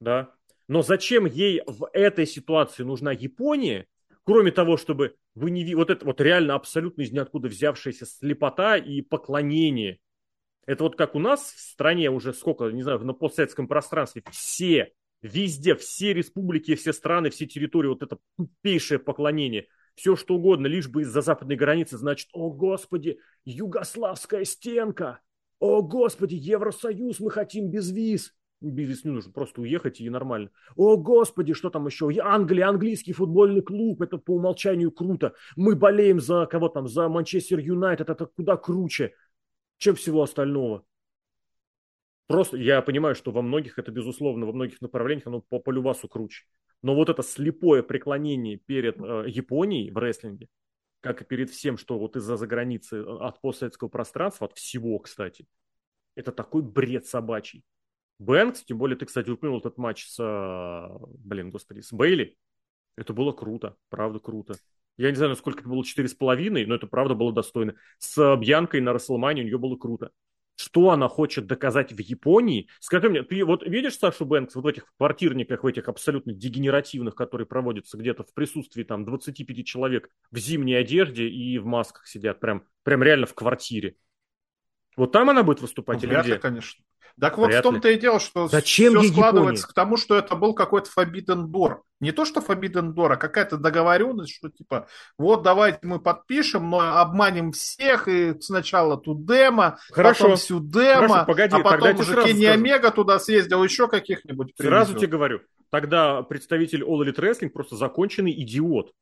[0.00, 0.34] да.
[0.66, 3.86] Но зачем ей в этой ситуации нужна Япония,
[4.24, 9.00] кроме того, чтобы вы не вот это вот реально абсолютно из ниоткуда взявшаяся слепота и
[9.02, 10.00] поклонение.
[10.66, 14.92] Это вот как у нас в стране уже сколько, не знаю, на постсоветском пространстве все
[15.22, 19.66] Везде, все республики, все страны, все территории, вот это тупейшее поклонение.
[19.94, 25.20] Все что угодно, лишь бы из-за западной границы, значит, о господи, югославская стенка,
[25.58, 28.32] о господи, Евросоюз, мы хотим без виз.
[28.60, 30.50] Без виз не нужно, просто уехать и нормально.
[30.76, 32.08] О господи, что там еще?
[32.20, 35.34] Англия, английский футбольный клуб, это по умолчанию круто.
[35.56, 39.14] Мы болеем за кого там, за Манчестер Юнайтед, это куда круче,
[39.78, 40.84] чем всего остального.
[42.28, 46.44] Просто я понимаю, что во многих это, безусловно, во многих направлениях оно по полюбасу круче.
[46.82, 50.48] Но вот это слепое преклонение перед э, Японией в рестлинге,
[51.00, 55.46] как и перед всем, что вот из-за заграницы, э, от постсоветского пространства, от всего, кстати,
[56.16, 57.64] это такой бред собачий.
[58.18, 62.36] Бэнкс, тем более ты, кстати, упомянул этот матч с, э, блин, господи, с Бейли.
[62.96, 64.54] Это было круто, правда круто.
[64.98, 67.74] Я не знаю, насколько это было 4,5, но это правда было достойно.
[67.98, 70.10] С Бьянкой на Расселмане у нее было круто
[70.58, 72.68] что она хочет доказать в Японии.
[72.80, 77.14] Скажи мне, ты вот видишь Сашу Бэнкс вот в этих квартирниках, в этих абсолютно дегенеративных,
[77.14, 82.40] которые проводятся где-то в присутствии там 25 человек в зимней одежде и в масках сидят,
[82.40, 83.94] прям, прям реально в квартире.
[84.98, 86.38] Вот там она будет выступать ну, или где?
[86.38, 86.82] конечно.
[87.20, 89.72] Так вот Вряд в том-то и дело, что Зачем все складывается Япония?
[89.72, 91.78] к тому, что это был какой-то Forbidden Door.
[92.00, 96.80] Не то, что Forbidden Door, а какая-то договоренность, что типа, вот давайте мы подпишем, но
[96.98, 100.24] обманем всех, и сначала тут демо, Хорошо.
[100.24, 104.94] потом всю демо, Хорошо, погоди, а потом уже Кенни Омега туда съездил, еще каких-нибудь Сразу
[104.94, 108.92] тебе говорю, тогда представитель All Elite Wrestling просто законченный идиот.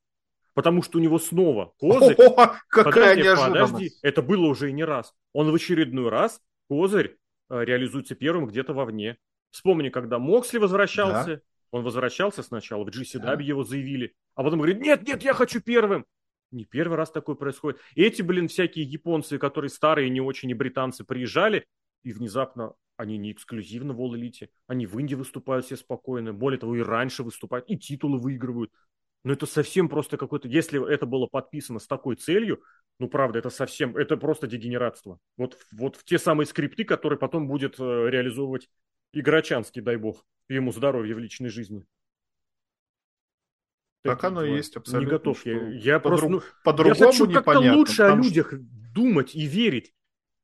[0.57, 2.17] Потому что у него снова козырь.
[2.19, 3.73] О, какая подожди, неожиданность.
[3.73, 5.15] Подожди, это было уже и не раз.
[5.33, 7.17] Он в очередной раз козырь
[7.49, 9.19] Э, реализуется первым где-то вовне.
[9.51, 11.41] Вспомни, когда Моксли возвращался, да.
[11.71, 13.43] он возвращался сначала, в GCW да.
[13.43, 16.05] его заявили, а потом говорит, нет, нет, я хочу первым.
[16.51, 17.81] Не первый раз такое происходит.
[17.95, 21.67] И эти, блин, всякие японцы, которые старые, не очень и британцы приезжали,
[22.03, 26.59] и внезапно они не эксклюзивно в All Elite, они в Индии выступают все спокойно, более
[26.59, 28.73] того, и раньше выступают, и титулы выигрывают.
[29.25, 30.49] Но это совсем просто какой-то...
[30.49, 32.63] Если это было подписано с такой целью,
[32.99, 33.97] ну, правда, это совсем...
[33.97, 35.19] Это просто дегенератство.
[35.37, 38.69] Вот, вот в те самые скрипты, которые потом будет э, реализовывать
[39.13, 41.85] Играчанский, дай бог, ему здоровья в личной жизни.
[44.03, 45.07] Так оно и есть абсолютно.
[45.07, 45.69] Не готов я.
[45.71, 46.29] Я по просто...
[46.29, 48.59] Ну, по-другому я хочу как-то лучше о людях что...
[48.95, 49.93] думать и верить.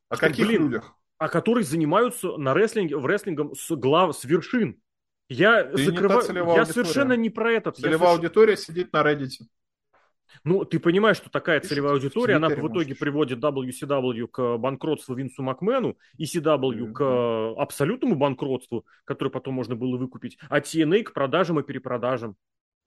[0.08, 0.94] О что, каких блин, людях?
[1.18, 4.80] О которых занимаются на рестлинге, в рестлингом с глав, с вершин.
[5.28, 6.22] Я ты закрываю.
[6.22, 6.64] Я аудитория.
[6.66, 7.72] совершенно не про это.
[7.72, 8.12] Целевая соверш...
[8.12, 9.30] аудитория сидит на Reddit.
[10.44, 12.98] Ну, ты понимаешь, что такая Пишите, целевая аудитория, она в итоге можешь.
[12.98, 16.92] приводит WCW к банкротству Винсу Макмену и CW mm-hmm.
[16.92, 22.36] к абсолютному банкротству, который потом можно было выкупить, а TNA к продажам и перепродажам.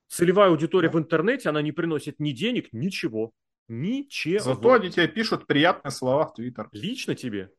[0.08, 0.94] Целевая аудитория yeah.
[0.94, 3.32] в интернете, она не приносит ни денег, ничего.
[3.68, 4.40] Ничего.
[4.40, 6.70] Зато они тебе пишут приятные слова в Твиттер.
[6.72, 7.52] Лично тебе?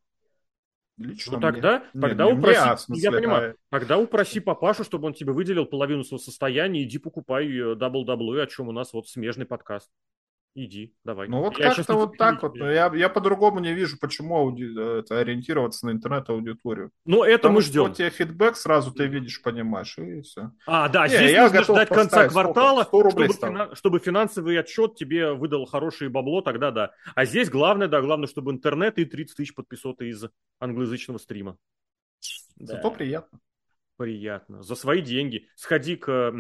[0.98, 2.08] Лично ну тогда, мне.
[2.08, 3.78] тогда не, упроси, мне, а, смысле, я понимаю, а...
[3.78, 8.68] тогда упроси папашу, чтобы он тебе выделил половину своего состояния, иди покупай WWE, о чем
[8.68, 9.90] у нас вот смежный подкаст.
[10.58, 11.28] Иди, давай.
[11.28, 12.56] Ну вот как-то вот так вот.
[12.56, 14.64] Я, я по-другому не вижу, почему ауди...
[14.74, 16.92] это ориентироваться на интернет-аудиторию.
[17.04, 17.84] Ну это Потому мы ждем.
[17.88, 20.52] Что тебе фидбэк сразу ты видишь, понимаешь, и все.
[20.66, 23.74] А, да, не, здесь я нужно ждать конца квартала, 100, 100 чтобы, фина...
[23.74, 26.92] чтобы финансовый отчет тебе выдал хорошее бабло, тогда да.
[27.14, 30.24] А здесь главное, да, главное, чтобы интернет и 30 тысяч подписоты из
[30.58, 31.58] англоязычного стрима.
[32.58, 32.96] Зато да.
[32.96, 33.40] приятно.
[33.98, 34.62] Приятно.
[34.62, 35.48] За свои деньги.
[35.54, 36.32] Сходи к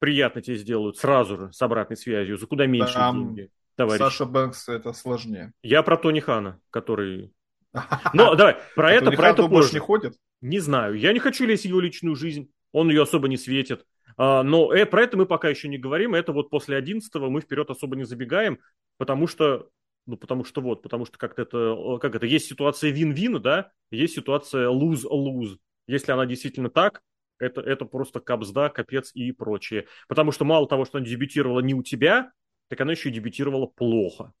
[0.00, 3.50] приятно тебе сделают сразу же с обратной связью, за куда меньше Там деньги.
[3.76, 4.00] Товарищ.
[4.00, 5.52] Саша Бэнкс это сложнее.
[5.62, 7.32] Я про Тони Хана, который...
[8.12, 9.74] Ну, давай, про это, про это позже.
[9.74, 10.16] не ходит?
[10.40, 10.94] Не знаю.
[10.94, 12.50] Я не хочу лезть в его личную жизнь.
[12.72, 13.86] Он ее особо не светит.
[14.16, 16.14] А, но э, про это мы пока еще не говорим.
[16.14, 18.58] Это вот после 11 мы вперед особо не забегаем,
[18.98, 19.68] потому что
[20.06, 24.14] ну, потому что вот, потому что как-то это, как это, есть ситуация вин-вин, да, есть
[24.14, 25.58] ситуация lose-lose.
[25.86, 27.02] Если она действительно так,
[27.40, 29.86] это, это просто капзда, капец и прочее.
[30.08, 32.30] Потому что мало того, что она дебютировала не у тебя,
[32.68, 34.32] так она еще и дебютировала плохо.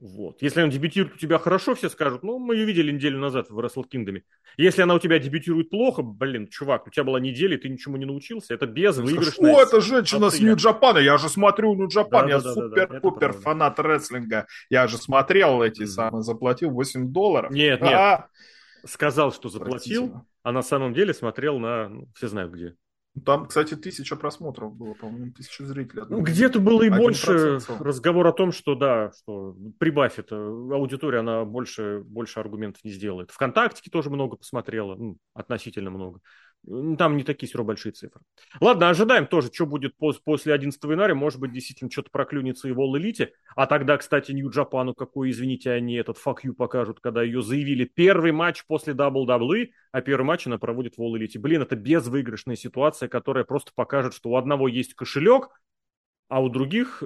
[0.00, 0.40] Вот.
[0.40, 3.58] Если она дебютирует у тебя хорошо, все скажут, ну, мы ее видели неделю назад в
[3.58, 4.22] Wrestle Kingdom.
[4.56, 7.98] Если она у тебя дебютирует плохо, блин, чувак, у тебя была неделя, и ты ничему
[7.98, 9.52] не научился, это без выигрышной...
[9.52, 13.78] О, это женщина с Нью-Джапана, я же смотрю Нью-Джапан, да, я да, супер-пупер да, фанат
[13.78, 14.46] рестлинга.
[14.70, 17.50] Я же смотрел эти самые, заплатил 8 долларов.
[17.50, 18.20] Нет, нет.
[18.84, 21.88] Сказал, что заплатил, а на самом деле смотрел на...
[21.88, 22.76] Ну, все знают где.
[23.26, 26.04] Там, кстати, тысяча просмотров было, по-моему, тысяча зрителей.
[26.08, 31.44] Ну, где-то было и больше разговор о том, что да, что прибавь это, аудитория, она
[31.44, 33.32] больше, больше аргументов не сделает.
[33.32, 36.20] Вконтакте тоже много посмотрела, ну, относительно много.
[36.66, 38.20] Там не такие все большие цифры.
[38.60, 41.14] Ладно, ожидаем тоже, что будет после 11 января.
[41.14, 43.30] Может быть, действительно что-то проклюнется и в All Elite.
[43.56, 48.64] А тогда, кстати, Нью-Джапану какой, извините, они этот you покажут, когда ее заявили первый матч
[48.66, 51.38] после WWE, а первый матч она проводит в All Elite.
[51.38, 55.48] Блин, это безвыигрышная ситуация, которая просто покажет, что у одного есть кошелек,
[56.28, 57.02] а у других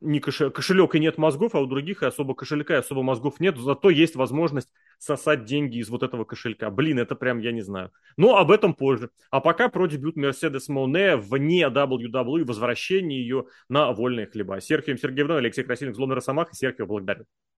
[0.00, 3.40] не кошелек, кошелек и нет мозгов, а у других и особо кошелька и особо мозгов
[3.40, 4.68] нет, зато есть возможность
[4.98, 6.70] сосать деньги из вот этого кошелька.
[6.70, 7.90] Блин, это прям, я не знаю.
[8.16, 9.10] Но об этом позже.
[9.30, 14.60] А пока про дебют Мерседес Моне вне WWE, возвращение ее на вольные хлеба.
[14.60, 17.26] Серхием Сергеевна, Алексей Красильник, Зломер Росомах и Серхиев благодарю.